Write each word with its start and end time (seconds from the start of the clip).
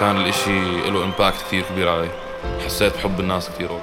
كان 0.00 0.16
الإشي 0.16 0.90
له 0.90 1.04
امباكت 1.04 1.36
كثير 1.46 1.64
كبير 1.72 1.88
علي. 1.88 2.08
حسيت 2.66 2.94
بحب 2.96 3.20
الناس 3.20 3.50
كثير 3.50 3.72
وقت. 3.72 3.82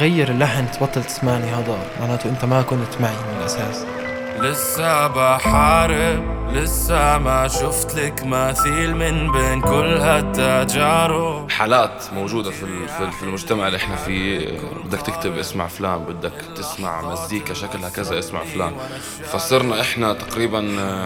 غير 0.00 0.28
اللحن 0.28 0.70
تبطل 0.70 1.04
تسمعني 1.04 1.44
هذا 1.50 1.78
معناته 2.00 2.30
أنت 2.30 2.44
ما 2.44 2.62
كنت 2.62 3.00
معي 3.00 3.12
من 3.12 3.38
الأساس. 3.40 3.84
لسه 4.40 5.06
بحارب 5.06 6.40
لسه 6.52 7.18
ما 7.18 7.48
شفت 7.48 7.94
لك 7.94 8.24
مثيل 8.24 8.96
من 8.96 9.32
بين 9.32 9.60
كل 9.60 9.96
هالتجارب. 9.96 11.50
حالات 11.50 12.04
موجودة 12.14 12.50
في 12.50 12.62
ال- 12.62 12.88
في 12.88 13.00
ال- 13.04 13.12
في 13.12 13.22
المجتمع 13.22 13.66
اللي 13.66 13.76
إحنا 13.76 13.96
فيه. 13.96 14.58
بدك 14.84 15.00
تكتب 15.00 15.38
اسمع 15.38 15.66
فلان 15.66 15.98
بدك 16.04 16.32
تسمع 16.56 17.00
مزيكا 17.02 17.54
شكلها 17.54 17.88
كذا 17.90 18.18
اسمع 18.18 18.40
فلان. 18.44 18.72
فصرنا 19.32 19.80
إحنا 19.80 20.12
تقريبا 20.12 20.58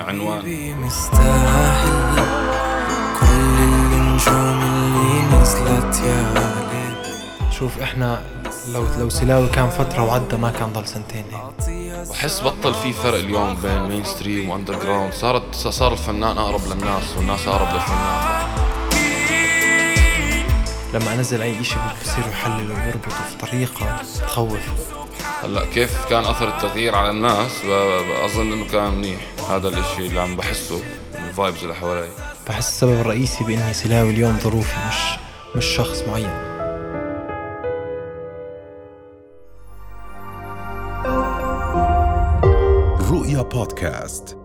عنوان. 0.09 0.75
مستاهل 0.81 2.25
كل 3.21 3.54
يا 6.05 6.35
ليل 6.73 7.53
شوف 7.53 7.79
إحنا 7.79 8.23
لو 8.73 8.87
لو 8.99 9.09
سلاوي 9.09 9.49
كان 9.49 9.71
فترة 9.71 10.03
وعدى 10.03 10.37
ما 10.37 10.51
كان 10.51 10.73
ضل 10.73 10.87
سنتين. 10.89 11.25
هيك 11.33 12.09
بحس 12.09 12.41
بطل 12.41 12.75
في 12.75 12.93
فرق 12.93 13.19
اليوم 13.19 13.57
بين 13.63 13.83
mainstream 13.83 14.49
و 14.51 14.75
underground 14.75 15.13
صارت 15.13 15.55
صار 15.55 15.93
الفنان 15.93 16.39
أقرب 16.39 16.67
للناس 16.67 17.03
والناس 17.17 17.49
أقرب 17.49 17.75
للفنان. 17.75 18.45
لما 20.95 21.15
أنزل 21.15 21.43
أي 21.43 21.61
إشي 21.61 21.77
بصيروا 22.03 22.31
يحللوا 22.31 22.77
ويربطوا 22.77 23.11
في 23.11 23.47
طريقة 23.47 24.03
تخوف. 24.27 24.61
هلأ 25.43 25.65
كيف 25.65 26.05
كان 26.11 26.25
أثر 26.25 26.49
التغيير 26.49 26.95
على 26.95 27.11
الناس؟ 27.11 27.51
أظن 28.25 28.53
إنه 28.53 28.65
كان 28.73 28.95
منيح. 28.95 29.21
هذا 29.51 29.69
الإشي 29.69 30.07
اللي 30.07 30.21
عم 30.21 30.37
بحسه 30.37 30.77
من 31.15 31.29
ال 31.29 31.34
vibes 31.34 31.63
اللي 31.63 31.75
حوالي. 31.75 32.09
بحس 32.49 32.69
السبب 32.69 33.01
الرئيسي 33.01 33.45
بإني 33.45 33.75
سلاوي 33.75 34.11
اليوم 34.11 34.39
ظروفي 34.39 34.77
مش 34.89 35.24
مش 35.57 35.65
شخص 35.65 36.03
معين. 36.09 36.31
رؤيا 43.11 43.43
بودكاست. 43.43 44.37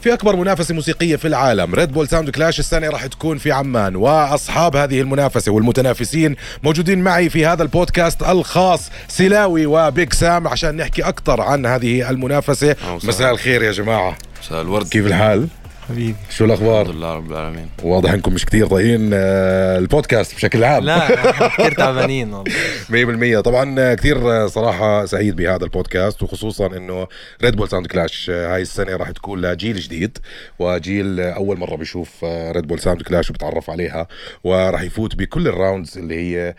في 0.00 0.12
أكبر 0.12 0.36
منافسة 0.36 0.74
موسيقية 0.74 1.16
في 1.16 1.28
العالم 1.28 1.74
Red 1.74 1.92
Bull 1.92 2.08
Sound 2.08 2.30
Clash 2.30 2.60
السنة 2.60 2.88
راح 2.88 3.06
تكون 3.06 3.38
في 3.38 3.52
عمان 3.52 3.96
وأصحاب 3.96 4.76
هذه 4.76 5.00
المنافسة 5.00 5.52
والمتنافسين 5.52 6.36
موجودين 6.62 7.02
معي 7.04 7.28
في 7.28 7.46
هذا 7.46 7.62
البودكاست 7.62 8.22
الخاص 8.22 8.90
سلاوي 9.08 9.66
و 9.66 9.78
Big 9.78 10.12
Sam 10.12 10.48
عشان 10.48 10.76
نحكي 10.76 11.02
أكثر 11.02 11.40
عن 11.40 11.66
هذه 11.66 12.10
المنافسة. 12.10 12.76
مساء 13.04 13.32
الخير 13.32 13.62
يا 13.62 13.72
جماعة. 13.72 14.18
مساء 14.42 14.62
الورد. 14.62 14.88
كيف 14.88 15.06
الحال؟ 15.06 15.48
حبيبي. 15.88 16.14
شو 16.30 16.44
الحمد 16.44 16.60
الأخبار؟ 16.62 16.94
لله 16.94 17.14
رب 17.14 17.30
العالمين. 17.30 17.68
واضح 17.82 18.12
إنكم 18.12 18.34
مش 18.34 18.44
كتير 18.44 18.66
طايقين 18.66 19.10
آه، 19.14 19.78
البودكاست 19.78 20.34
بشكل 20.34 20.64
عام. 20.64 20.84
لا 20.84 21.08
كثير 21.48 21.72
تعبانين 21.72 22.32
والله. 22.34 23.38
100% 23.38 23.40
طبعا 23.40 23.94
كثير 23.94 24.48
صراحة 24.48 25.06
سعيد 25.06 25.36
بهذا 25.36 25.64
البودكاست 25.64 26.22
وخصوصا 26.22 26.66
إنه 26.66 27.06
Red 27.42 27.56
Bull 27.56 27.68
Sound 27.68 27.86
Clash 27.86 28.30
هاي 28.30 28.62
السنة 28.62 28.96
راح 28.96 29.10
تكون 29.10 29.40
لجيل 29.40 29.76
جديد 29.76 30.18
وجيل 30.58 31.20
أول 31.20 31.58
مرة 31.58 31.76
بيشوف 31.76 32.24
Red 32.24 32.66
Bull 32.66 32.80
Sound 32.80 33.02
Clash 33.02 33.30
وبتعرف 33.30 33.70
عليها 33.70 34.06
وراح 34.44 34.82
يفوت 34.82 35.14
بكل 35.14 35.48
ال 35.48 35.55
rounds 35.55 35.98
اللي 35.98 36.14
هي 36.14 36.54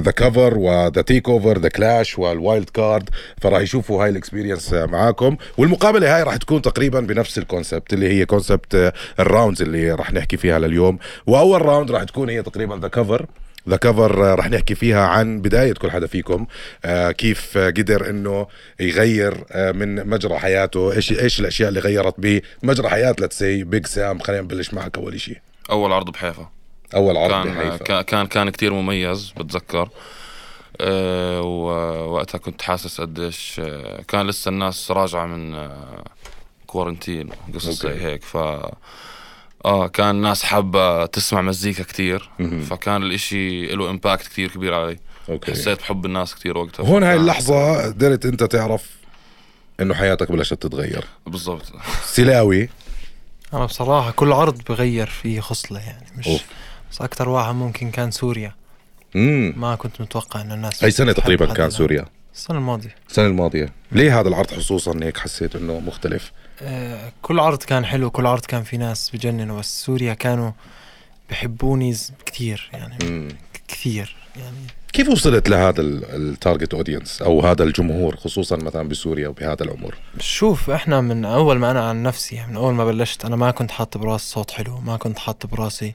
the 0.00 0.10
cover 0.10 0.58
و 0.58 0.69
the 0.69 1.02
takeover 1.02 1.58
the 1.58 1.68
clash 1.68 2.18
وال 2.18 2.35
wild 2.35 2.70
card 2.70 3.10
فراح 3.42 3.60
يشوفوا 3.60 4.04
هاي 4.04 4.10
ال 4.10 4.16
experience 4.16 4.72
معاكم. 4.72 5.36
والمقابلة 5.58 6.16
هاي 6.16 6.22
راح 6.22 6.36
تكون 6.36 6.62
تقريبا 6.62 7.00
بنفس 7.00 7.38
ال 7.38 7.45
concept 7.45 7.92
اللي 7.92 8.08
هي 8.08 8.27
concept 8.28 8.92
ال 9.20 9.26
rounds 9.26 9.62
اللي 9.62 9.92
راح 9.92 10.12
نحكي 10.12 10.36
فيها 10.36 10.58
لليوم. 10.58 10.98
وأول 11.26 11.62
round 11.62 11.90
راح 11.90 12.02
تكون 12.02 12.28
هي 12.28 12.42
تقريبا 12.42 12.74
the 12.82 12.88
cover 12.88 13.26
the 13.68 13.76
cover 13.76 14.38
رح 14.38 14.50
نحكي 14.50 14.74
فيها 14.74 15.06
عن 15.06 15.40
بداية 15.40 15.72
كل 15.72 15.90
حدا 15.90 16.06
فيكم 16.06 16.46
آه 16.84 17.10
كيف 17.10 17.58
آه، 17.58 17.70
قدر 17.70 18.10
إنه 18.10 18.46
يغير 18.80 19.44
آه 19.52 19.72
من 19.72 20.08
مجرى 20.08 20.38
حياته 20.38 20.92
إيش 20.92 21.12
إيش 21.12 21.40
الأشياء 21.40 21.68
اللي 21.68 21.80
غيرت 21.80 22.14
بمجرى 22.18 22.88
حياة 22.88 23.14
let's 23.20 23.48
say 23.48 23.64
Big 23.64 23.86
Sam 23.86 24.18
خلينا 24.18 24.42
نبلش 24.42 24.74
معك 24.74 24.98
أول 24.98 25.20
شيء 25.20 25.38
أول 25.70 25.92
عرض 25.92 26.10
بحيفا. 26.10 26.48
أول 26.94 27.16
عرض 27.16 27.44
كان 27.44 27.54
بحيفا. 27.54 27.84
كان 27.84 28.02
كان 28.02 28.26
كان 28.26 28.50
كثير 28.50 28.72
مميز 28.72 29.32
بتذكر. 29.38 29.88
ووقتها 30.80 32.38
كنت 32.38 32.62
حاسس 32.62 33.00
قديش 33.00 33.60
آه، 33.64 34.02
كان 34.08 34.26
لسه 34.26 34.48
الناس 34.48 34.90
راجعة 34.90 35.26
من 35.26 35.54
آه، 35.54 36.04
quarantine 36.68 37.28
قصص 37.54 37.82
زي 37.82 37.92
okay. 37.92 38.04
هيك. 38.04 38.22
ف 38.22 38.36
آه 39.64 39.88
كان 39.88 40.10
الناس 40.10 40.42
حابة 40.42 41.06
تسمع 41.06 41.42
مزيكا 41.42 41.82
كثير. 41.82 42.30
فكان 42.70 43.02
الإشي 43.02 43.66
له 43.66 43.90
impact 43.90 44.28
كثير 44.28 44.50
كبير 44.50 44.74
علي. 44.74 44.98
okay. 45.28 45.52
حسيت 45.52 45.78
بحب 45.78 46.06
الناس 46.06 46.34
كثير 46.34 46.58
وقتها. 46.58 46.86
هون 46.86 47.02
هاي 47.02 47.16
اللحظة 47.16 47.86
قدرت 47.86 48.26
أنت 48.26 48.44
تعرف 48.44 48.90
إنه 49.80 49.94
حياتك 49.94 50.32
بلشت 50.32 50.54
تتغير. 50.54 51.04
بالضبط. 51.26 51.72
سلاوي. 52.04 52.68
أنا 53.54 53.64
بصراحة 53.64 54.10
كل 54.10 54.32
عرض 54.32 54.62
بغير 54.68 55.06
فيه 55.06 55.40
خصلة 55.40 55.80
يعني 55.80 56.06
مش 56.16 56.28
أوف. 56.28 56.42
بس 56.92 57.00
أكثر 57.00 57.28
واحد 57.28 57.54
ممكن 57.54 57.90
كان 57.90 58.10
سوريا. 58.10 58.54
امم 59.16 59.54
ما 59.56 59.74
كنت 59.74 60.00
متوقع 60.00 60.40
ان 60.40 60.52
الناس 60.52 60.84
اي 60.84 60.90
سنة 60.90 61.12
بتحب 61.12 61.22
تقريبا 61.22 61.54
كان. 61.54 61.70
سوريا. 61.70 62.04
السنة 62.34 62.58
الماضية. 62.58 62.94
السنة 63.08 63.26
الماضية. 63.26 63.72
ليه 63.92 64.20
هذا 64.20 64.28
العرض 64.28 64.50
خصوصا 64.50 65.00
هيك 65.02 65.18
حسيت 65.18 65.56
إنه 65.56 65.80
مختلف؟ 65.80 66.32
آه، 66.62 67.12
كل 67.22 67.40
عرض 67.40 67.62
كان 67.62 67.84
حلو 67.84 68.10
كل 68.10 68.26
عرض 68.26 68.44
كان 68.44 68.62
في 68.62 68.76
ناس 68.76 69.10
بجننوا 69.10 69.58
بس 69.58 69.84
سوريا 69.84 70.14
كانوا 70.14 70.50
بحبوني 71.30 71.96
كتير 72.26 72.70
يعني 72.72 72.98
مم. 73.04 73.28
كثير 73.68 74.16
يعني 74.36 74.66
كيف 74.92 75.08
وصلت 75.08 75.48
لهذا 75.48 75.80
ال 75.80 75.93
target 75.93 76.74
audience 76.74 77.22
أو 77.22 77.40
هذا 77.40 77.64
الجمهور 77.64 78.16
خصوصا 78.16 78.56
مثلا 78.56 78.88
بسوريا 78.88 79.28
وبهذا 79.28 79.62
العمر 79.64 79.94
شوف 80.20 80.70
إحنا 80.70 81.00
من 81.00 81.24
أول 81.24 81.58
ما 81.58 81.70
أنا 81.70 81.88
عن 81.88 82.02
نفسي 82.02 82.34
يعني 82.34 82.50
من 82.50 82.56
أول 82.56 82.74
ما 82.74 82.84
بلشت 82.84 83.24
أنا 83.24 83.36
ما 83.36 83.50
كنت 83.50 83.70
حاط 83.70 83.98
براسي 83.98 84.26
صوت 84.30 84.50
حلو 84.50 84.78
ما 84.78 84.96
كنت 84.96 85.18
حاط 85.18 85.46
براسي 85.46 85.94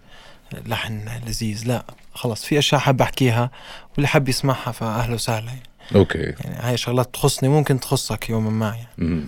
لحن 0.66 1.10
لذيذ 1.28 1.68
لا 1.68 1.86
خلص 2.14 2.46
في 2.46 2.60
أشياء 2.60 2.82
حاب 2.82 3.02
أحكيها 3.02 3.52
واللي 3.94 4.08
حاب 4.08 4.30
يسمعها 4.30 4.72
فاهلا 4.72 5.14
وسهلا 5.14 5.48
يعني. 5.48 5.62
okay 5.96 6.18
يعني 6.18 6.56
هاي 6.56 6.78
شغلات 6.78 7.14
تخصني 7.14 7.50
ممكن 7.50 7.80
تخصك 7.80 8.30
يوما 8.30 8.50
ما 8.50 8.76
يعني. 8.76 9.26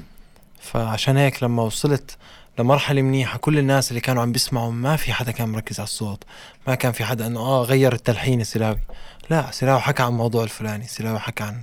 فعشان 0.60 1.18
هيك 1.18 1.44
لما 1.44 1.64
وصلت 1.64 2.18
لمرحلة 2.60 3.02
منيحة 3.02 3.38
كل 3.38 3.58
الناس 3.58 3.90
اللي 3.92 4.02
كانوا 4.02 4.22
عم 4.22 4.32
بيسمعوا 4.32 4.72
ما 4.72 4.96
في 4.96 5.14
حدا 5.14 5.32
كان 5.32 5.50
مركز 5.50 5.80
على 5.80 5.88
الصوت 5.88 6.24
ما 6.68 6.76
كان 6.76 6.92
في 6.92 7.06
حدا 7.06 7.28
إنه 7.28 7.40
آه 7.40 7.64
غير 7.64 7.94
التلحين 7.94 8.44
سلاوي 8.44 8.80
لا 9.30 9.52
سلاوي 9.52 9.80
حكى 9.80 10.04
عن 10.04 10.10
الموضوع 10.10 10.44
الفلاني 10.44 10.88
سلاوي 10.88 11.20
حكى 11.20 11.44
عن 11.44 11.62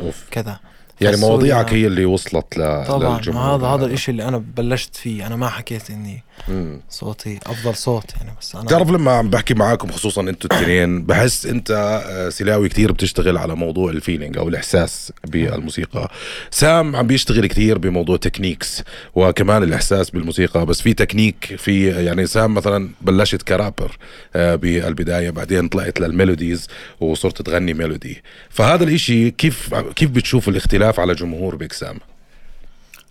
أوف. 0.00 0.24
كذا. 0.30 0.60
يعني 1.04 1.16
مواضيعك 1.16 1.72
هي 1.72 1.86
اللي 1.86 2.04
وصلت 2.04 2.58
ل... 2.58 2.84
طبعا. 2.86 3.16
للجمهور. 3.16 3.56
هذا 3.56 3.66
هذا 3.66 3.84
الإشي 3.86 4.10
اللي 4.10 4.28
أنا 4.28 4.42
بلشت 4.56 4.96
فيه. 4.96 5.26
أنا 5.26 5.36
ما 5.36 5.48
حكيت 5.48 5.90
إني 5.90 6.22
مم. 6.48 6.80
صوتي 6.90 7.38
أفضل 7.46 7.76
صوت 7.76 8.04
يعني 8.16 8.30
بس 8.40 8.54
أنا 8.54 8.64
بتعرف 8.64 8.90
لما 8.90 9.12
عم 9.12 9.30
بحكي 9.30 9.54
معاكم 9.54 9.90
خصوصا 9.90 10.20
أنتوا 10.20 10.50
الاثنين 10.52 11.02
بحس 11.02 11.46
أنت 11.46 11.70
آه، 12.06 12.28
سلاوي 12.28 12.68
كتير 12.68 12.92
بتشتغل 12.92 13.38
على 13.38 13.56
موضوع 13.56 13.90
ال 13.90 13.96
feeling 13.96 14.38
أو 14.38 14.48
الإحساس 14.48 15.12
بالموسيقى. 15.26 16.10
سام 16.50 16.96
عم 16.96 17.06
بيشتغل 17.06 17.46
كتير 17.46 17.78
بموضوع 17.78 18.16
techniques 18.16 18.82
وكمان 19.14 19.62
الإحساس 19.62 20.10
بالموسيقى 20.10 20.66
بس 20.66 20.82
في 20.82 20.94
تكنيك 20.94 21.54
في 21.58 22.04
يعني 22.04 22.26
سام 22.26 22.54
مثلا 22.54 22.90
بلشت 23.00 23.42
كرابر 23.42 23.96
آه، 24.36 24.54
بالبداية 24.54 25.30
بعدين 25.30 25.68
طلعت 25.68 26.00
لل 26.00 26.14
melodies 26.14 26.68
وصرت 27.00 27.42
تغني 27.42 27.74
ميلودي. 27.74 28.22
فهذا 28.50 28.84
الإشي 28.84 29.30
كيف 29.30 29.74
كيف 29.74 30.10
بتشوف 30.10 30.48
الاختلاف 30.48 30.91
على 31.00 31.14
جمهور 31.14 31.56
بيج 31.56 31.72
سام 31.72 31.98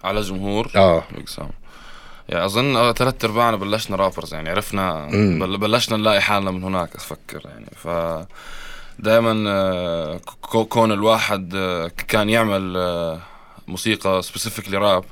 على 0.04 0.22
جمهور 0.22 0.72
آه. 0.76 1.04
بيج 1.16 1.30
سام 1.30 1.50
يعني 2.30 2.46
أظن 2.46 2.76
آه، 2.76 2.92
ثلاث 2.92 3.26
ارباعنا 3.26 3.58
بلشنا 3.58 3.96
rappers 3.96 4.34
يعني 4.34 4.50
عرفنا 4.50 5.08
مم. 5.12 5.40
بل 5.40 5.58
بلشنا 5.58 5.98
نلاقي 5.98 6.22
حالنا 6.22 6.52
من 6.52 6.64
هناك 6.64 6.96
أفكر 6.96 7.42
يعني. 7.46 7.68
ف 7.76 7.88
دائما 9.00 10.20
كون 10.70 10.92
الواحد 10.92 11.56
آه، 11.56 11.92
كان 12.08 12.30
يعمل 12.30 12.74
آه، 12.78 13.20
موسيقى 13.68 14.22
specifically 14.22 14.78
rap. 14.78 15.04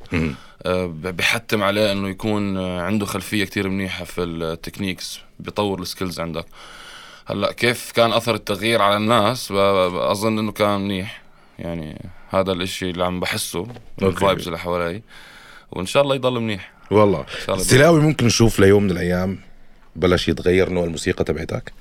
آه، 0.65 0.85
بحتم 1.03 1.63
عليه 1.63 1.91
إنه 1.91 2.09
يكون 2.09 2.57
آه، 2.57 2.81
عنده 2.81 3.05
خلفية 3.05 3.45
كتير 3.45 3.69
منيحة 3.69 4.03
في 4.05 4.23
ال 4.23 4.32
techniques 4.32 5.19
بيطور 5.39 5.81
ال 5.81 5.87
skills 5.87 6.19
عندك. 6.19 6.45
هلأ 7.25 7.51
كيف 7.51 7.91
كان 7.91 8.13
أثر 8.13 8.35
التغيير 8.35 8.81
على 8.81 8.97
الناس؟ 8.97 9.51
أظن 9.51 10.39
إنه 10.39 10.51
كان 10.51 10.81
منيح 10.81 11.21
يعني. 11.59 12.09
هذا 12.29 12.51
الإشي 12.51 12.89
اللي 12.89 13.05
عم 13.05 13.19
بحسه 13.19 13.63
من. 14.01 14.07
ال 14.07 14.13
vibes 14.13 14.45
اللي 14.45 14.59
حوالي. 14.59 15.01
وإن 15.71 15.85
شاء 15.85 16.03
الله 16.03 16.15
يضل 16.15 16.39
منيح. 16.39 16.71
والله. 16.91 17.19
إن 17.19 17.25
شاء 17.45 17.55
الله 17.55 17.65
سلاوي 17.67 18.01
ممكن 18.01 18.25
نشوف 18.25 18.59
ليوم 18.59 18.83
من 18.83 18.91
الأيام 18.91 19.39
بلش 19.95 20.29
يتغير 20.29 20.69
نوع 20.69 20.83
الموسيقى 20.83 21.23
تبعتك. 21.23 21.73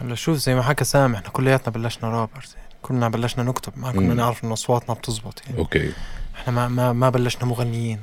هلا 0.00 0.14
شوف 0.14 0.36
زي 0.36 0.54
ما 0.54 0.62
حكى 0.62 0.84
سام 0.84 1.14
إحنا 1.14 1.28
كلياتنا 1.28 1.72
بلشنا 1.74 2.10
rappers 2.10 2.54
يعني؟ 2.56 2.68
كلنا 2.82 3.08
بلشنا 3.08 3.44
نكتب 3.44 3.72
ما 3.76 3.92
كنا 3.92 4.00
مم. 4.00 4.12
نعرف 4.12 4.44
إنه 4.44 4.52
أصواتنا 4.52 4.94
بتزبط 4.94 5.42
يعني. 5.46 5.58
okay. 5.58 5.92
إحنا 6.34 6.52
ما 6.52 6.68
ما 6.68 6.92
ما 6.92 7.10
بلشنا 7.10 7.44
مغنيين. 7.44 8.00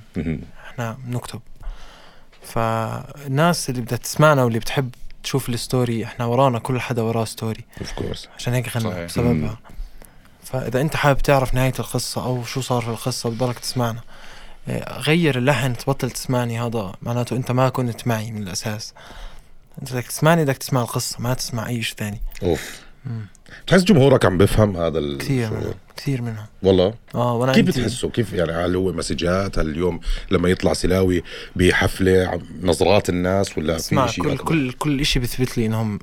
إحنا 0.67 0.97
بنكتب 1.05 1.41
فالناس 2.43 3.69
اللي 3.69 3.81
بدها 3.81 3.97
تسمعنا 3.97 4.43
واللي 4.43 4.59
بتحب 4.59 4.89
تشوف 5.23 5.49
ال 5.49 5.58
story 5.58 6.03
إحنا 6.03 6.25
ورانا 6.25 6.59
كل 6.59 6.79
حدا 6.79 7.01
وراه 7.01 7.25
story 7.25 7.65
of 7.79 7.91
course 7.91 8.29
عشان 8.37 8.53
هيك 8.53 8.77
غنى. 8.77 9.05
بسببها. 9.05 9.57
فإذا 10.43 10.81
أنت 10.81 10.95
حابب 10.95 11.19
تعرف 11.19 11.53
نهاية 11.53 11.73
القصة 11.79 12.25
أو 12.25 12.43
شو 12.43 12.61
صار 12.61 12.81
في 12.81 12.89
القصة 12.89 13.29
بضلك 13.29 13.59
تسمعنا 13.59 14.01
إيه، 14.67 14.99
غير 14.99 15.37
اللحن 15.37 15.77
تبطل 15.77 16.11
تسمعني. 16.11 16.59
هذا 16.59 16.93
معناته 17.01 17.35
أنت 17.35 17.51
ما 17.51 17.69
كنت 17.69 18.07
معي 18.07 18.31
من 18.31 18.43
الأساس. 18.43 18.93
أنت 19.81 19.93
بدك 19.93 20.07
تسمعني 20.07 20.43
بدك 20.43 20.57
تسمع 20.57 20.81
القصة 20.81 21.21
ما 21.21 21.33
تسمع 21.33 21.67
أي 21.67 21.81
شيء 21.81 21.95
ثاني. 21.97 22.21
أوف. 22.43 22.79
مم. 23.05 23.25
بتحس 23.65 23.83
جمهورك 23.83 24.25
عم 24.25 24.37
بفهم 24.37 24.77
هذا 24.77 25.17
كثير؟ 25.17 25.49
منهم 25.49 25.73
كثير 25.97 26.21
منهم. 26.21 26.45
والله؟ 26.63 26.93
آه 27.15 27.33
وأنا 27.35 27.53
كيف 27.53 27.65
بتحسوا؟ 27.65 28.09
كيف 28.09 28.33
يعني 28.33 28.51
هل 28.51 28.75
هو 28.75 28.93
messages؟ 28.93 29.59
هل 29.59 29.69
اليوم 29.69 29.99
لما 30.31 30.49
يطلع 30.49 30.73
سلاوي 30.73 31.23
بحفلة 31.55 32.41
نظرات 32.61 33.09
الناس 33.09 33.57
ولا 33.57 33.77
في 33.77 34.07
شيء 34.07 34.23
كل 34.23 34.31
أكبر؟ 34.31 34.45
كل 34.45 34.71
كل 34.71 35.05
شيء 35.05 35.21
بيثبت 35.21 35.57
لي 35.57 35.65
إنهم 35.65 35.99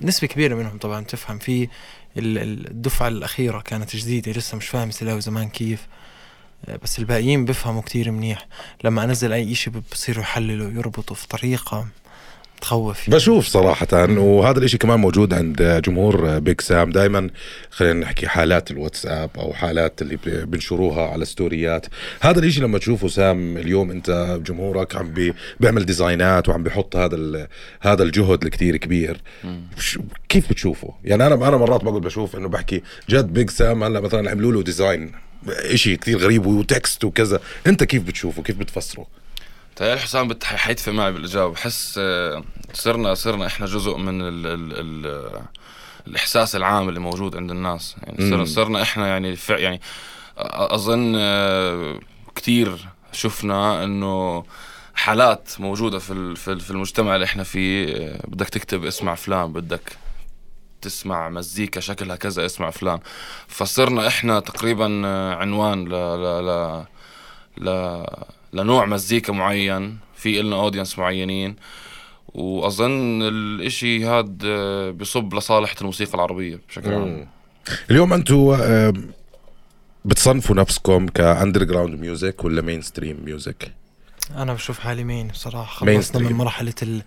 نسبة 0.00 0.26
كبيرة 0.26 0.54
منهم 0.54 0.78
طبعا 0.78 1.04
تفهم 1.04 1.38
في 1.38 1.68
الدفعة 2.18 3.08
الأخيرة 3.08 3.60
كانت 3.60 3.96
جديدة 3.96 4.32
لسه 4.32 4.56
مش 4.56 4.68
فاهم 4.68 4.90
سلاوي 4.90 5.20
زمان 5.20 5.48
كيف. 5.48 5.86
بس 6.82 6.98
الباقيين 6.98 7.44
بيفهموا 7.44 7.82
كتير 7.82 8.10
منيح. 8.10 8.46
لما 8.84 9.04
أنزل 9.04 9.32
أي 9.32 9.52
إشي 9.52 9.70
بصيروا 9.92 10.22
يحللوا 10.22 10.70
يربطوا 10.70 11.16
في 11.16 11.28
طريقة 11.28 11.86
تخوف 12.66 13.10
بشوف 13.10 13.46
صراحة 13.46 13.86
وهذا 14.18 14.58
الإشي 14.58 14.78
كمان 14.78 15.00
موجود 15.00 15.34
عند 15.34 15.82
جمهور 15.84 16.38
بيج 16.38 16.60
سام 16.60 16.90
دائما 16.90 17.30
خلينا 17.70 18.00
نحكي 18.00 18.28
حالات 18.28 18.70
الواتساب 18.70 19.30
أو 19.38 19.52
حالات 19.52 20.02
اللي 20.02 20.18
بنشروها 20.24 21.08
على 21.08 21.24
ستوريات. 21.24 21.86
هذا 22.20 22.38
الإشي 22.38 22.60
لما 22.60 22.78
تشوفه 22.78 23.08
سام 23.08 23.56
اليوم 23.56 23.90
أنت 23.90 24.40
جمهورك 24.46 24.96
عم 24.96 25.08
بي 25.12 25.34
بيعمل 25.60 25.84
design 25.84 26.39
ات 26.39 26.48
وعم 26.48 26.62
بيحط 26.62 26.96
هذا 26.96 27.48
هذا 27.80 28.02
الجهد 28.02 28.42
الكتير 28.42 28.76
كبير. 28.76 29.20
كيف 30.28 30.50
بتشوفه؟ 30.50 30.94
يعني 31.04 31.26
أنا 31.26 31.34
أنا 31.48 31.56
مرات 31.56 31.84
بقعد 31.84 32.00
بشوف 32.00 32.36
إنه 32.36 32.48
بحكي 32.48 32.82
جد 33.10 33.32
بيج 33.32 33.50
سام 33.50 33.84
هلأ 33.84 34.00
مثلا 34.00 34.30
عملوا 34.30 34.52
له 34.52 34.62
design 34.62 35.12
إشي 35.48 35.96
كتير 35.96 36.18
غريب 36.18 36.46
و 36.46 36.58
text 36.58 37.04
وكذا. 37.04 37.40
أنت 37.66 37.84
كيف 37.84 38.02
بتشوفه؟ 38.02 38.42
كيف 38.42 38.56
بتفسره؟ 38.56 39.06
تهيألي 39.76 40.00
حسام 40.00 40.28
حيتفق 40.44 40.92
معي 40.92 41.12
بالاجابه 41.12 41.52
بحس 41.52 41.94
آه، 41.98 42.44
صرنا 42.72 43.14
صرنا 43.14 43.46
إحنا 43.46 43.66
جزء 43.66 43.96
من 43.96 44.22
ال 44.22 44.46
ال 44.46 44.72
ال 45.06 45.42
الإحساس 46.06 46.56
العام 46.56 46.88
اللي 46.88 47.00
موجود 47.00 47.36
عند 47.36 47.50
الناس 47.50 47.96
يعني. 48.02 48.30
صرنا 48.30 48.44
صرنا 48.44 48.82
إحنا 48.82 49.08
يعني 49.08 49.36
فع 49.36 49.58
يعني 49.58 49.80
أظن 50.38 51.12
آه، 51.16 52.00
كتير 52.34 52.88
شفنا 53.12 53.84
إنه 53.84 54.44
حالات 54.94 55.50
موجودة 55.58 55.98
في 55.98 56.34
في 56.36 56.52
ال- 56.52 56.60
في 56.60 56.70
المجتمع 56.70 57.14
اللي 57.14 57.24
إحنا 57.24 57.42
فيه 57.42 57.88
آه، 57.96 58.20
بدك 58.28 58.48
تكتب 58.48 58.84
اسمع 58.84 59.14
فلان 59.14 59.52
بدك 59.52 59.96
تسمع 60.82 61.28
مزيكا 61.28 61.80
شكلها 61.80 62.16
كذا 62.16 62.46
اسمع 62.46 62.70
فلان 62.70 62.98
فصرنا 63.48 64.06
إحنا 64.08 64.40
تقريبا 64.40 64.84
عنوان 65.40 65.84
ل 65.84 65.90
ل 65.92 66.46
ل 66.46 66.84
ل 67.58 68.04
لنوع 68.56 68.86
مزيكا 68.86 69.32
معين 69.32 69.98
في 70.14 70.40
إلنا 70.40 70.56
اودينس 70.56 70.98
معينين. 70.98 71.56
وأظن 72.34 73.22
الإشي 73.22 74.04
هاد 74.04 74.42
آه، 74.46 74.90
بصب 74.90 75.34
لصالح 75.34 75.74
الموسيقى 75.80 76.14
العربية 76.14 76.60
بشكل 76.68 76.94
عام. 76.94 77.28
اليوم 77.90 78.12
أنتم 78.12 78.50
آم، 78.50 79.10
بتصنفوا 80.04 80.56
نفسكم 80.56 81.08
ك 81.08 81.64
underground 81.64 82.00
music 82.00 82.44
ولا 82.44 82.62
mainstream 82.62 83.20
music؟ 83.24 83.72
أنا 84.36 84.54
بشوف 84.54 84.78
حالي 84.78 85.04
main 85.04 85.28
بصراحة. 85.28 85.86
خلصنا 85.86 86.28
من 86.28 86.32
مرحلة 86.32 86.74
ال... 86.82 87.02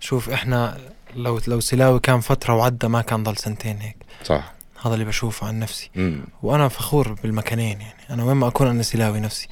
شوف 0.00 0.30
إحنا 0.30 0.78
لو 1.16 1.40
لو 1.46 1.60
سلاوي 1.60 2.00
كان 2.00 2.20
فترة 2.20 2.54
وعدى 2.54 2.88
ما 2.88 3.02
كان 3.02 3.22
ضل 3.22 3.36
سنتين 3.36 3.76
هيك. 3.76 3.96
صح. 4.24 4.52
هذا 4.82 4.94
اللي 4.94 5.04
بشوفه 5.04 5.46
عن 5.46 5.58
نفسي. 5.58 5.90
مم. 5.94 6.24
وأنا 6.42 6.68
فخور 6.68 7.12
بالمكانين 7.12 7.80
يعني. 7.80 8.00
أنا 8.10 8.24
وين 8.24 8.36
ما 8.36 8.48
أكون 8.48 8.66
أنا 8.66 8.82
سلاوي 8.82 9.20
نفسي. 9.20 9.48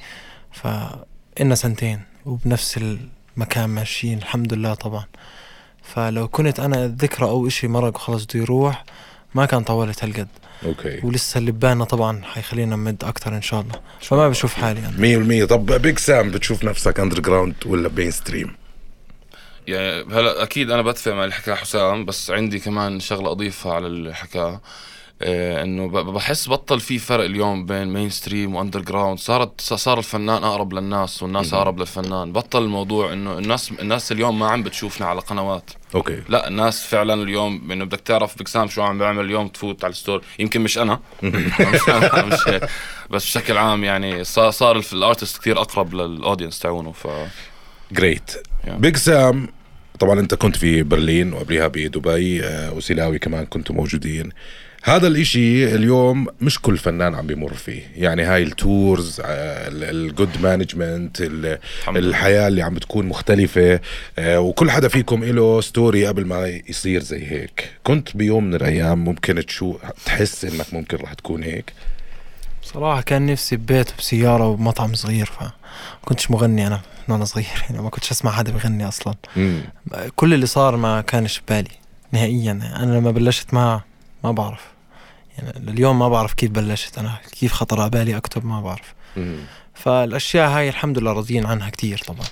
فإنا 1.37 1.55
سنتين 1.55 2.01
وبنفس 2.25 2.79
المكان 3.37 3.69
ماشيين 3.69 4.17
الحمد 4.17 4.53
لله 4.53 4.73
طبعا. 4.73 5.05
فلو 5.83 6.27
كنت 6.27 6.59
أنا 6.59 6.87
ذكرى 6.87 7.25
أو 7.29 7.47
إشي 7.47 7.67
مرق 7.67 7.95
وخلص 7.95 8.25
بده 8.25 8.39
يروح 8.39 8.83
ما 9.35 9.45
كان 9.45 9.63
طولت 9.63 10.03
هالقد 10.03 10.27
okay. 10.65 10.99
ولسه 11.03 11.37
اللي 11.37 11.51
ببالنا 11.51 11.83
طبعا 11.83 12.21
حيخلينا 12.23 12.75
نمد 12.75 13.03
أكتر 13.03 13.35
إن 13.35 13.41
شاء 13.41 13.61
الله. 13.61 13.79
فما 14.01 14.29
بشوف 14.29 14.53
حالي 14.53 14.79
أنا. 14.79 15.45
100% 15.45 15.49
طب 15.49 15.65
بيج 15.81 15.97
سام 15.99 16.31
بتشوف 16.31 16.63
نفسك 16.63 16.99
underground 16.99 17.55
ولا 17.65 17.89
mainstream؟ 17.89 18.55
يعني 19.67 20.01
هلا 20.13 20.43
أكيد 20.43 20.71
أنا 20.71 20.81
بتفق 20.81 21.11
مع 21.11 21.23
اللي 21.23 21.35
حكاه 21.35 21.55
حسام 21.55 22.05
بس 22.05 22.31
عندي 22.31 22.59
كمان 22.59 22.99
شغلة 22.99 23.31
أضيفها 23.31 23.73
على 23.73 23.87
اللي 23.87 24.15
حكاه 24.15 24.61
إنه 25.21 25.87
ب- 25.87 26.13
بحس 26.13 26.49
بطل 26.49 26.79
في 26.79 26.99
فرق 26.99 27.23
اليوم 27.23 27.65
بين 27.65 27.87
mainstream 27.93 28.55
و 28.55 28.79
underground 28.81 29.19
صارت 29.19 29.61
صار 29.61 29.97
الفنان 29.97 30.43
أقرب 30.43 30.73
للناس 30.73 31.23
والناس 31.23 31.53
أقرب 31.53 31.79
للفنان. 31.79 32.31
بطل 32.33 32.63
الموضوع 32.63 33.13
إنه 33.13 33.37
الناس 33.37 33.71
الناس 33.71 34.11
اليوم 34.11 34.39
ما 34.39 34.47
عم 34.47 34.63
بتشوفنا 34.63 35.07
على 35.07 35.19
قنوات. 35.21 35.69
Okay. 35.95 36.21
لا 36.29 36.47
الناس 36.47 36.85
فعلا 36.85 37.13
اليوم 37.23 37.71
إنه 37.71 37.85
بدك 37.85 37.99
تعرف 37.99 38.37
بيج 38.39 38.56
سام 38.56 38.67
شو 38.67 38.81
عم 38.81 38.97
بيعمل 38.99 39.25
اليوم 39.25 39.47
تفوت 39.47 39.83
على 39.83 39.91
ال 39.91 39.95
story. 39.95 40.21
يمكن 40.39 40.61
مش 40.61 40.77
أنا. 40.77 40.99
مش 41.23 41.89
أنا 41.89 42.25
مش 42.25 42.47
هيك. 42.47 42.63
بس 43.11 43.25
بشكل 43.25 43.57
عام 43.57 43.83
يعني 43.83 44.23
صار 44.23 44.51
صار 44.51 44.81
ال 44.93 44.99
artist 44.99 45.37
كثير 45.37 45.61
أقرب 45.61 45.93
لل 45.93 46.06
audience 46.06 46.59
تاعونه 46.59 46.91
ف 46.91 47.07
great 47.91 48.31
Yeah. 48.59 48.69
بيج 48.71 48.95
سام 48.97 49.47
طبعا 49.99 50.19
أنت 50.19 50.33
كنت 50.33 50.55
في 50.57 50.83
برلين 50.83 51.33
وقبلها 51.33 51.67
بدبي 51.67 52.43
آه، 52.43 52.73
وسلاوي 52.73 53.19
كمان 53.19 53.45
كنتوا 53.45 53.75
موجودين. 53.75 54.29
هذا 54.83 55.07
الإشي 55.07 55.75
اليوم 55.75 56.27
مش 56.41 56.61
كل 56.61 56.77
فنان 56.77 57.15
عم 57.15 57.27
بيمر 57.27 57.53
فيه. 57.53 57.81
يعني 57.95 58.23
هاي 58.23 58.43
ال 58.43 58.56
tours 58.56 59.21
ال 59.25 59.46
good 59.46 60.29
management. 60.41 61.17
الحياة 61.87 62.47
اللي 62.47 62.61
عم 62.61 62.73
بتكون 62.73 63.05
مختلفة. 63.05 63.79
آه، 64.19 64.39
وكل 64.39 64.71
حدا 64.71 64.87
فيكم 64.87 65.23
له 65.23 65.61
ستوري 65.61 66.07
قبل 66.07 66.25
ما 66.25 66.61
يصير 66.69 67.01
زي 67.01 67.31
هيك. 67.31 67.71
كنت 67.83 68.17
بيوم 68.17 68.43
من 68.43 68.55
الأيام 68.55 69.05
ممكن 69.05 69.45
تشو 69.45 69.77
تحس 70.05 70.45
إنك 70.45 70.73
ممكن 70.73 70.97
رح 70.97 71.13
تكون 71.13 71.43
هيك؟ 71.43 71.73
بصراحة 72.63 73.01
كان 73.01 73.25
نفسي 73.25 73.55
ببيت 73.55 73.93
وبسيارة 73.93 74.47
وبمطعم 74.47 74.93
صغير 74.93 75.31
فكنتش 76.03 76.31
مغني 76.31 76.67
أنا 76.67 76.81
من 77.07 77.13
وأنا 77.13 77.25
صغير. 77.25 77.45
يعني 77.69 77.81
ما 77.81 77.89
كنتش 77.89 78.11
أسمع 78.11 78.31
حدا 78.31 78.51
بغني 78.51 78.87
أصلا. 78.87 79.15
مم. 79.35 79.61
كل 80.15 80.33
اللي 80.33 80.45
صار 80.45 80.75
ما 80.75 81.01
كانش 81.01 81.41
ببالي 81.47 81.71
نهائيا. 82.11 82.51
أنا 82.51 82.97
لما 82.97 83.11
بلشت 83.11 83.53
ما 83.53 83.81
ما 84.23 84.31
بعرف. 84.31 84.61
يعني 85.37 85.59
لليوم 85.59 85.99
ما 85.99 86.09
بعرف 86.09 86.33
كيف 86.33 86.51
بلشت 86.51 86.97
أنا 86.97 87.19
كيف 87.39 87.53
خطر 87.53 87.81
على 87.81 87.89
بالي 87.89 88.17
اكتب 88.17 88.45
ما 88.45 88.61
بعرف. 88.61 88.93
مم. 89.17 89.37
فالأشياء 89.73 90.49
هاي 90.49 90.69
الحمد 90.69 90.97
لله 90.97 91.13
راضيين 91.13 91.45
عنها 91.45 91.69
كتير 91.69 92.01
طبعا. 92.07 92.27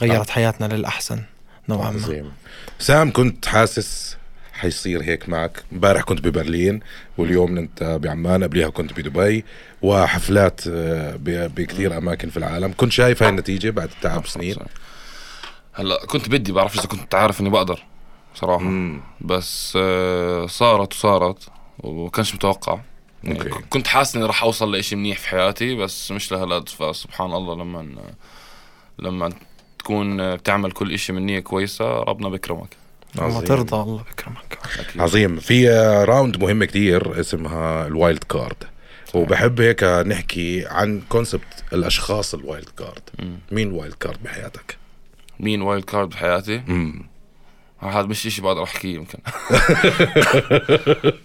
غيرت 0.00 0.30
حياتنا 0.30 0.74
للأحسن 0.74 1.22
نوعا 1.68 1.90
ما. 1.90 2.02
عظيم. 2.02 2.32
سام 2.78 3.12
كنت 3.12 3.46
حاسس 3.46 4.16
حيصير 4.52 5.02
هيك 5.02 5.28
معك. 5.28 5.62
امبارح 5.72 6.02
كنت 6.02 6.20
ببرلين 6.20 6.80
واليوم 7.18 7.58
انت 7.58 7.82
بعمان 7.82 8.44
قبليها 8.44 8.68
كنت 8.68 8.92
بدبي 8.92 9.44
وحفلات 9.82 10.60
آه، 10.68 11.16
بكثير 11.26 11.98
أماكن 11.98 12.30
في 12.30 12.36
العالم. 12.36 12.74
كنت 12.76 12.92
شايف 12.92 13.22
هاي 13.22 13.30
النتيجة 13.30 13.70
بعد 13.70 13.90
تعب 14.02 14.26
سنين؟ 14.26 14.56
هلأ 15.72 16.06
كنت 16.06 16.28
بدي 16.28 16.52
بعرف 16.52 16.74
إذا 16.78 16.86
كنت 16.86 17.14
عارف 17.14 17.40
إني 17.40 17.50
بقدر. 17.50 17.82
صراحة 18.34 18.62
مم. 18.64 19.00
بس 19.20 19.78
آه، 19.80 20.46
صارت 20.46 20.92
وصارت 20.92 21.48
وكانش 21.78 22.34
متوقع 22.34 22.78
يعني 23.24 23.38
okay. 23.38 23.50
كنت 23.70 23.86
حاسس 23.86 24.16
إني 24.16 24.24
راح 24.26 24.42
أوصل 24.42 24.72
لإشي 24.72 24.96
منيح 24.96 25.18
في 25.18 25.28
حياتي 25.28 25.74
بس 25.74 26.10
مش 26.12 26.32
لهالقد 26.32 26.68
فسبحان 26.68 27.32
الله 27.32 27.54
لما 27.54 27.86
لما 28.98 29.32
تكون 29.78 30.36
بتعمل 30.36 30.72
كل 30.72 30.92
إشي 30.92 31.12
من 31.12 31.26
نية 31.26 31.40
كويسة 31.40 31.84
ربنا 32.02 32.28
بيكرمك 32.28 32.68
عظيم. 33.18 33.40
ترضى 33.40 33.76
الله 33.76 34.02
بكرمك 34.12 34.58
أكيد. 34.78 35.00
عظيم 35.02 35.36
في 35.40 35.68
round 36.08 36.36
مهمه 36.42 36.64
كتير 36.64 37.20
اسمها 37.20 37.86
ال 37.86 37.94
wild 37.94 38.24
card 38.24 38.56
وبحب 39.14 39.60
هيك 39.60 39.84
نحكي 39.84 40.66
عن 40.66 41.02
concept 41.08 41.64
الأشخاص 41.72 42.34
ال 42.34 42.41
wild 42.41 42.68
card. 42.78 43.02
مين 43.52 43.72
wild 43.72 43.94
card 43.94 44.22
بحياتك 44.22 44.76
مين 45.40 45.62
wild 45.62 45.84
card 45.84 46.08
بحياتي 46.08 46.62
مم. 46.66 47.06
هذا 47.90 48.06
مش 48.06 48.26
إشي 48.26 48.42
بقدر 48.42 48.62
أحكيه 48.62 48.94
يمكن. 48.94 49.18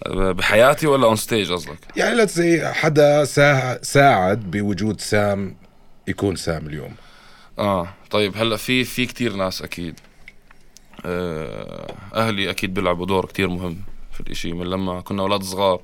بحياتي 0.32 0.86
ولا 0.86 1.06
on 1.06 1.16
stage 1.16 1.52
قصدك؟ 1.52 1.78
يعني 1.96 2.14
لا 2.14 2.24
زي 2.24 2.66
حدا 2.66 3.24
سا- 3.24 3.82
ساعد 3.82 4.50
بوجود 4.50 5.00
سام 5.00 5.56
يكون 6.08 6.36
سام 6.36 6.66
اليوم. 6.66 6.94
آه 7.58 7.88
طيب 8.10 8.36
هلأ 8.36 8.56
في 8.56 8.84
في 8.84 9.06
كثير 9.06 9.32
ناس 9.36 9.62
أكيد. 9.62 10.00
آه 11.06 11.94
أهلي 12.14 12.50
أكيد 12.50 12.74
بيلعبوا 12.74 13.06
دور 13.06 13.26
كتير 13.26 13.48
مهم 13.48 13.76
في 14.12 14.20
الإشي. 14.20 14.52
من 14.52 14.66
لما 14.66 15.00
كنا 15.00 15.22
أولاد 15.22 15.42
صغار 15.42 15.80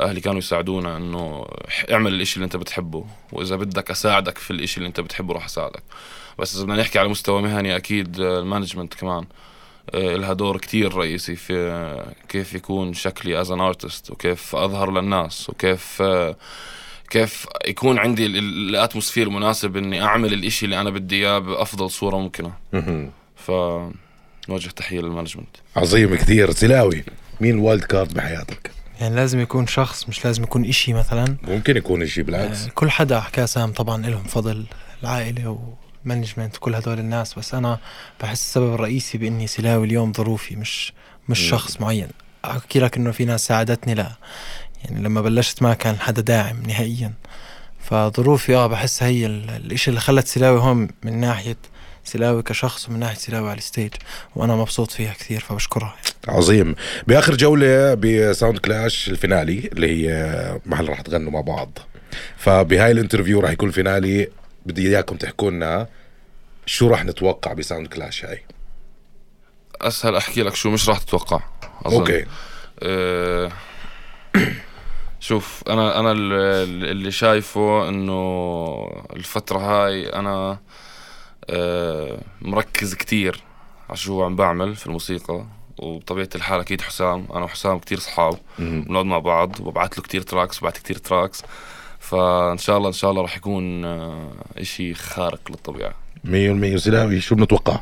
أهلي 0.00 0.20
كانوا 0.20 0.38
يساعدونا 0.38 0.96
إنه 0.96 1.46
اعمل 1.92 2.14
الإشي 2.14 2.36
اللي 2.36 2.44
أنت 2.44 2.56
بتحبه 2.56 3.04
وإذا 3.32 3.56
بدك 3.56 3.90
أساعدك 3.90 4.38
في 4.38 4.50
الإشي 4.50 4.76
اللي 4.78 4.86
أنت 4.88 5.00
بتحبه 5.00 5.34
راح 5.34 5.44
أساعدك. 5.44 5.82
بس 6.38 6.54
إذا 6.56 6.64
بدنا 6.64 6.76
نحكي 6.76 6.98
على 6.98 7.08
مستوى 7.08 7.42
مهني 7.42 7.76
أكيد 7.76 8.20
آه، 8.20 8.38
ال 8.38 8.43
management 8.43 8.94
كمان. 8.94 9.24
لها 9.94 10.32
دور 10.32 10.56
كتير 10.58 10.94
رئيسي 10.94 11.36
في 11.36 11.54
آه، 11.56 12.12
كيف 12.28 12.54
يكون 12.54 12.94
شكلي 12.94 13.40
as 13.40 13.50
an 13.50 13.60
artist 13.60 14.10
وكيف 14.10 14.56
أظهر 14.56 14.92
للناس 15.00 15.50
وكيف 15.50 16.02
آه، 16.02 16.36
كيف 17.10 17.46
يكون 17.66 17.98
عندي 17.98 18.26
ال- 18.26 18.36
ال- 18.36 18.68
ال 18.68 18.73
atmosphere 18.73 19.26
المناسب 19.26 19.76
إني 19.76 20.02
أعمل 20.02 20.32
الإشي 20.32 20.64
اللي 20.64 20.80
أنا 20.80 20.90
بدي 20.90 21.16
إياه 21.16 21.38
بأفضل 21.38 21.90
صورة 21.90 22.16
ممكنة. 22.16 22.52
ف 23.36 23.50
نوجه 24.48 24.68
تحية 24.70 25.00
لل 25.00 25.09
management. 25.09 25.56
عظيم 25.76 26.14
كثير 26.14 26.50
سلاوي 26.50 27.04
مين 27.40 27.54
ال 27.54 27.60
wild 27.60 27.84
card 27.84 28.14
بحياتك؟ 28.14 28.70
يعني 29.00 29.14
لازم 29.16 29.40
يكون 29.40 29.66
شخص 29.66 30.08
مش 30.08 30.24
لازم 30.24 30.42
يكون 30.42 30.64
إشي 30.64 30.92
مثلا. 30.92 31.36
ممكن 31.42 31.76
يكون 31.76 32.06
شيء 32.06 32.24
بالعكس. 32.24 32.64
آه، 32.66 32.70
كل 32.74 32.90
حدا 32.90 33.20
حكى 33.20 33.46
سام 33.46 33.72
طبعا 33.72 34.06
لهم 34.06 34.22
فضل 34.24 34.64
العائلة 35.02 35.74
و 36.06 36.11
management 36.11 36.56
كل 36.56 36.74
هدول 36.74 36.98
الناس 36.98 37.34
بس 37.34 37.54
أنا 37.54 37.78
بحس 38.22 38.40
السبب 38.40 38.74
الرئيسي 38.74 39.18
بإني 39.18 39.46
سلاوي 39.46 39.86
اليوم 39.86 40.12
ظروفي 40.12 40.56
مش 40.56 40.92
مش. 41.28 41.38
شخص 41.38 41.80
معين. 41.80 42.08
أحكي 42.44 42.80
لك 42.80 42.96
إنه 42.96 43.10
في 43.10 43.24
ناس 43.24 43.46
ساعدتني 43.46 43.94
لا. 43.94 44.12
يعني 44.84 45.02
لما 45.02 45.20
بلشت 45.20 45.62
ما 45.62 45.74
كان 45.74 45.98
حدا 46.00 46.22
داعم 46.22 46.62
نهائيا. 46.66 47.12
فظروفي 47.80 48.54
آه 48.56 48.66
بحس 48.66 49.02
هي 49.02 49.26
ال- 49.26 49.50
الإشي 49.50 49.90
اللي 49.90 50.00
خلت 50.00 50.26
سلاوي 50.26 50.60
هون 50.60 50.88
من 51.02 51.20
ناحية 51.20 51.56
سلاوي 52.04 52.42
كشخص 52.42 52.88
ومن 52.88 52.98
ناحية 52.98 53.16
سلاوي 53.16 53.50
على 53.50 53.58
ال 53.58 53.63
stage. 53.63 53.90
وأنا 54.36 54.56
مبسوط 54.56 54.90
فيها 54.90 55.12
كثير 55.12 55.40
فبشكرها 55.40 55.94
عظيم. 56.28 56.74
بآخر 57.06 57.34
جولة 57.36 57.94
بساوند 57.94 58.58
كلاش 58.58 59.08
ال 59.08 59.17
finale 59.17 59.68
اللي 59.72 60.08
هي 60.10 60.60
محل 60.66 60.88
راح 60.88 61.00
تغنوا 61.00 61.30
مع 61.32 61.40
بعض. 61.40 61.78
فبهاي 62.36 62.90
ال 62.90 62.95
interview 62.95 63.40
راح 63.40 63.50
يكون 63.50 63.68
ال 63.68 63.77
finale 63.77 64.28
بدي 64.66 64.88
إياكم 64.88 65.16
تحكوا 65.16 65.50
لنا 65.50 65.88
شو 66.66 66.88
راح 66.88 67.04
نتوقع 67.04 67.52
بساوند 67.52 67.86
كلاش 67.86 68.24
هاي 68.24 68.42
أسهل 69.80 70.16
أحكي 70.16 70.42
لك 70.42 70.54
شو 70.54 70.70
مش 70.70 70.88
راح 70.88 70.98
تتوقع 70.98 71.40
أظن. 71.86 71.96
okay 71.96 72.24
أه 72.82 73.52
شوف 75.20 75.62
أنا 75.68 76.00
أنا 76.00 76.12
ال- 76.12 76.84
اللي 76.90 77.10
شايفه 77.10 77.88
إنه 77.88 79.02
الفترة 79.16 79.58
هاي 79.58 80.12
أنا 80.12 80.58
أه 81.50 82.18
مركز 82.42 82.94
كتير 82.94 83.42
على 83.88 83.96
شو 83.98 84.22
عم 84.24 84.36
بعمل 84.36 84.76
في 84.76 84.86
الموسيقى 84.86 85.44
وبطبيعة 85.78 86.28
الحال 86.34 86.60
أكيد 86.60 86.80
حسام 86.80 87.26
أنا 87.34 87.44
وحسام 87.44 87.78
كتير 87.78 87.98
صحاب. 87.98 88.38
بنقعد 88.58 89.04
مع 89.06 89.18
بعض 89.18 89.60
وببعث 89.60 89.98
له 89.98 90.02
كتير 90.04 90.20
tracks 90.22 90.58
وبعت 90.62 90.78
كتير 90.78 90.96
tracks 90.98 91.42
فإن 92.02 92.58
شاء 92.58 92.76
الله 92.78 92.88
إن 92.88 92.92
شاء 92.92 93.10
الله 93.10 93.22
راح 93.22 93.36
يكون 93.36 93.84
آه، 93.84 94.32
إشي 94.58 94.94
خارق 94.94 95.40
للطبيعة. 95.50 95.94
مية 96.24 96.48
بالمية. 96.48 96.76
سلاوي 96.76 97.20
شو 97.20 97.34
بنتوقع؟ 97.34 97.80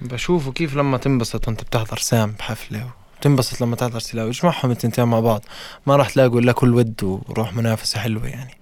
بشوفه 0.00 0.52
كيف 0.52 0.76
لما 0.76 0.98
تنبسط 0.98 1.48
وانت 1.48 1.62
بتحضر 1.62 1.98
سام 1.98 2.34
بحفلة 2.38 2.90
وتنبسط 3.18 3.60
لما 3.60 3.76
تحضر 3.76 3.98
سلاوي. 3.98 4.30
اجمعهم 4.30 4.70
التنتين 4.70 5.04
مع 5.04 5.20
بعض؟ 5.20 5.44
ما 5.86 5.96
راح 5.96 6.10
تلاقوا 6.10 6.40
إلا 6.40 6.52
كل 6.52 6.74
ود 6.74 7.02
وروح 7.02 7.54
منافسة 7.54 8.00
حلوة 8.00 8.28
يعني. 8.28 8.54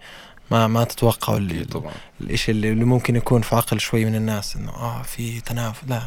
ما 0.50 0.66
ما 0.66 0.84
تتوقعوا 0.84 1.38
اللي 1.38 1.64
طبعا. 1.64 1.92
اللي, 2.20 2.72
اللي 2.72 2.84
ممكن 2.84 3.16
يكون 3.16 3.42
في 3.42 3.56
عقل 3.56 3.80
شوي 3.80 4.04
من 4.04 4.14
الناس 4.14 4.56
إنه 4.56 4.70
آه 4.70 5.02
في 5.02 5.40
تنافس. 5.40 5.84
لا. 5.88 6.02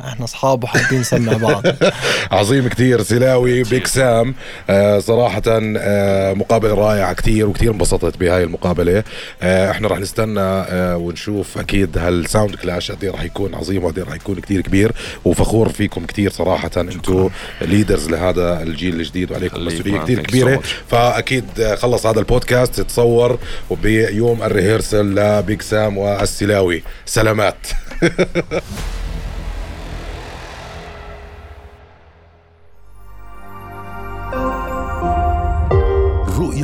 إحنا 0.00 0.24
اصحاب 0.24 0.64
وحابين 0.64 1.00
نسمع 1.00 1.32
بعض. 1.36 1.62
عظيم 2.32 2.68
كتير 2.68 3.02
سلاوي 3.02 3.62
Big 3.62 3.86
Sam 3.86 4.34
آه 4.70 4.98
صراحة 4.98 5.42
آه 5.48 6.32
مقابلة 6.32 6.74
رائعة 6.74 7.12
كتير 7.12 7.46
وكتير 7.48 7.70
انبسطت 7.72 8.16
بهاي 8.18 8.42
المقابلة. 8.44 9.04
آه 9.42 9.70
إحنا 9.70 9.88
راح 9.88 9.98
نستنى 9.98 10.40
آه 10.40 10.96
ونشوف 10.96 11.58
أكيد 11.58 11.98
هال 11.98 12.14
sound 12.14 12.54
clash 12.54 12.90
قد 12.92 13.04
إيه 13.04 13.10
راح 13.10 13.22
يكون 13.22 13.54
عظيم 13.54 13.84
وقد 13.84 13.98
إيه 13.98 14.04
راح 14.04 14.14
يكون 14.14 14.40
كتير 14.40 14.60
كبير. 14.60 14.92
وفخور 15.24 15.68
فيكم 15.68 16.06
كتير 16.06 16.30
صراحة 16.30 16.70
أنتم 16.76 17.30
leaders 17.60 18.08
لهذا 18.10 18.62
الجيل 18.62 18.94
الجديد 18.94 19.32
وعليكم 19.32 19.70
so 19.70 19.72
كبيرة. 20.22 20.56
much. 20.56 20.66
فأكيد 20.90 21.44
آه، 21.60 21.74
خلص 21.74 22.06
هذا 22.06 22.18
البودكاست. 22.18 22.80
تصور 22.80 23.38
وبيوم 23.70 24.42
الريهرسل 24.42 25.14
لبيك 25.14 25.62
سام 25.62 25.98
والسلاوي 25.98 26.82
سلامات. 27.06 27.66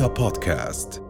رؤيا 0.09 0.13
بودكاست 0.13 1.08